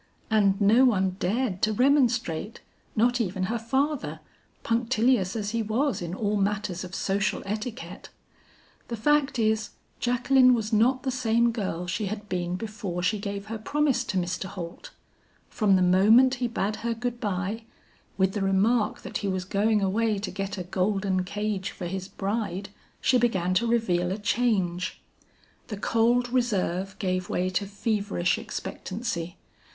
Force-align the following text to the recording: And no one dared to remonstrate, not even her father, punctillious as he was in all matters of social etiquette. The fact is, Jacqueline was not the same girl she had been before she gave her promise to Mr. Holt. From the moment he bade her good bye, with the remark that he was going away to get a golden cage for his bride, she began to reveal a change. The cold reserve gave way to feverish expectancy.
And 0.31 0.59
no 0.59 0.83
one 0.83 1.11
dared 1.19 1.61
to 1.61 1.73
remonstrate, 1.73 2.61
not 2.95 3.21
even 3.21 3.43
her 3.53 3.59
father, 3.59 4.19
punctillious 4.63 5.35
as 5.35 5.51
he 5.51 5.61
was 5.61 6.01
in 6.01 6.15
all 6.15 6.37
matters 6.37 6.83
of 6.83 6.95
social 6.95 7.43
etiquette. 7.45 8.09
The 8.87 8.97
fact 8.97 9.37
is, 9.37 9.69
Jacqueline 9.99 10.55
was 10.55 10.73
not 10.73 11.03
the 11.03 11.11
same 11.11 11.51
girl 11.51 11.85
she 11.85 12.07
had 12.07 12.27
been 12.29 12.55
before 12.55 13.03
she 13.03 13.19
gave 13.19 13.45
her 13.45 13.59
promise 13.59 14.03
to 14.05 14.17
Mr. 14.17 14.45
Holt. 14.45 14.89
From 15.49 15.75
the 15.75 15.83
moment 15.83 16.33
he 16.41 16.47
bade 16.47 16.77
her 16.77 16.95
good 16.95 17.19
bye, 17.19 17.65
with 18.17 18.31
the 18.31 18.41
remark 18.41 19.01
that 19.03 19.17
he 19.19 19.27
was 19.27 19.45
going 19.45 19.83
away 19.83 20.17
to 20.17 20.31
get 20.31 20.57
a 20.57 20.63
golden 20.63 21.23
cage 21.23 21.69
for 21.69 21.85
his 21.85 22.07
bride, 22.07 22.69
she 23.01 23.19
began 23.19 23.53
to 23.53 23.67
reveal 23.67 24.11
a 24.11 24.17
change. 24.17 24.99
The 25.67 25.77
cold 25.77 26.29
reserve 26.33 26.95
gave 26.97 27.29
way 27.29 27.51
to 27.51 27.67
feverish 27.67 28.39
expectancy. 28.39 29.37